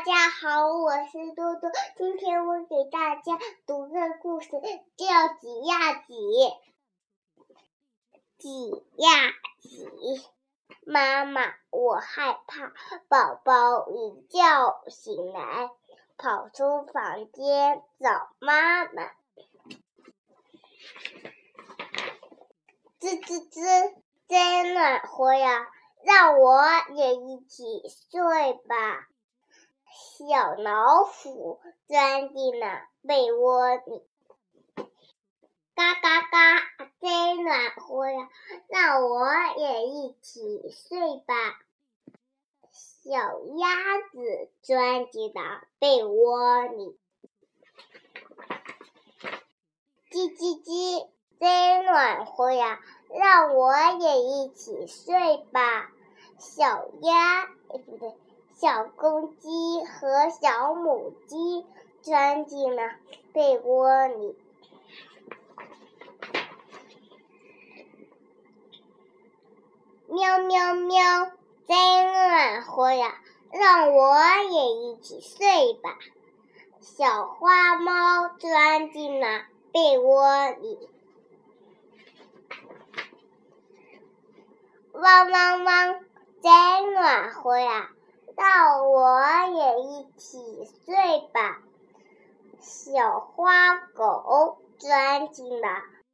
[0.00, 1.70] 大家好，我是多多。
[1.94, 4.48] 今天我给大家读个故事，
[4.96, 5.06] 叫
[5.38, 6.14] 《挤呀挤》。
[8.38, 10.26] 挤呀挤，
[10.86, 12.72] 妈妈，我害怕。
[13.08, 15.70] 宝宝一觉醒来，
[16.16, 19.02] 跑出房间找妈妈。
[22.98, 23.94] 吱吱吱，
[24.28, 25.68] 真暖和呀！
[26.02, 26.62] 让我
[26.94, 29.09] 也一起睡吧。
[29.92, 34.02] 小老虎钻进了被窝里，
[35.74, 38.28] 嘎嘎嘎，真暖和呀！
[38.68, 41.34] 让我也一起睡吧。
[42.72, 43.16] 小
[43.56, 46.96] 鸭子钻进了被窝里，
[50.10, 51.08] 叽叽叽，
[51.40, 52.80] 真暖和呀！
[53.08, 55.90] 让我也一起睡吧。
[56.38, 58.14] 小鸭，哎，不对。
[58.60, 61.64] 小公鸡和小母鸡
[62.02, 62.92] 钻进了
[63.32, 64.36] 被窝里，
[70.08, 71.32] 喵喵喵，
[71.66, 73.22] 真暖和呀！
[73.50, 74.14] 让我
[74.50, 75.96] 也一起睡吧。
[76.82, 80.90] 小花猫钻进了被窝里，
[84.92, 86.04] 汪汪汪，
[86.42, 87.92] 真暖和呀！
[88.36, 89.20] 让我
[89.54, 90.38] 也一起
[90.84, 91.62] 睡吧。
[92.60, 95.68] 小花狗钻进了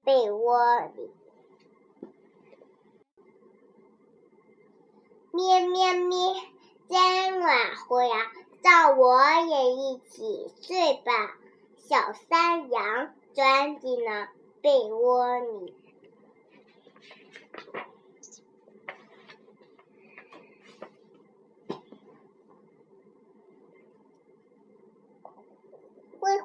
[0.05, 1.13] 被窝里，
[5.33, 6.17] 咩咩咩，
[6.89, 8.17] 真暖和呀！
[8.63, 11.37] 让我也一起睡吧。
[11.77, 14.29] 小山羊钻进了
[14.61, 15.75] 被窝里。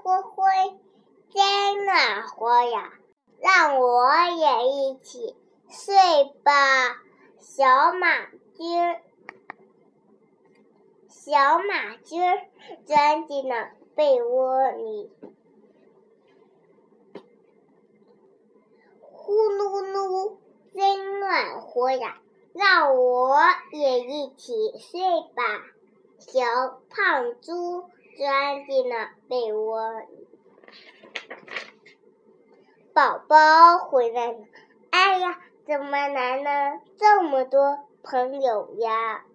[0.03, 0.43] 灰灰，
[1.29, 2.91] 真暖和呀！
[3.39, 5.35] 让我也一起
[5.69, 5.95] 睡
[6.43, 6.51] 吧。
[7.37, 8.25] 小马
[8.55, 8.63] 驹，
[11.07, 12.17] 小马驹
[12.85, 15.11] 钻进了被窝里，
[19.11, 20.37] 呼噜噜，
[20.73, 22.19] 真暖和呀！
[22.53, 23.37] 让我
[23.71, 24.99] 也一起睡
[25.35, 25.43] 吧。
[26.17, 26.41] 小
[26.89, 27.85] 胖猪。
[28.21, 30.27] 钻进了被窝里，
[32.93, 34.37] 宝宝回来了。
[34.91, 39.25] 哎呀，怎么来了这么多朋友呀？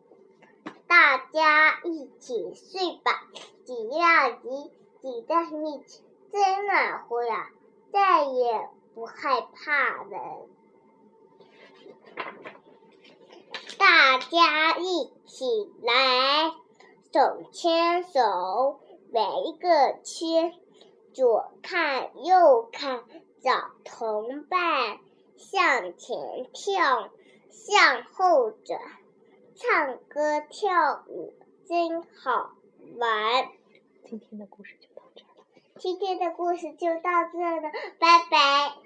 [0.86, 3.24] 大家一起睡吧，
[3.64, 4.70] 挤呀挤，
[5.00, 7.50] 挤在一起真暖和呀，
[7.92, 10.46] 再也不害怕了。
[13.78, 16.54] 大家一起来。
[17.16, 18.78] 手牵手
[19.10, 19.22] 围
[19.58, 20.52] 个圈，
[21.14, 23.04] 左看右看
[23.40, 23.52] 找
[23.86, 24.98] 同伴，
[25.38, 27.08] 向前跳，
[27.48, 28.78] 向后转，
[29.54, 31.32] 唱歌跳舞
[31.66, 32.50] 真好
[32.98, 33.48] 玩。
[34.04, 35.46] 今天的故事就到这了。
[35.78, 38.85] 今天的故事就到这了，拜拜。